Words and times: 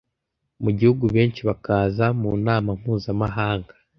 mu 0.63 0.69
gihugu 0.77 1.03
benshi 1.15 1.41
bakaza 1.49 2.05
mu 2.19 2.31
nama 2.45 2.69
mpuzamahanga 2.79 3.73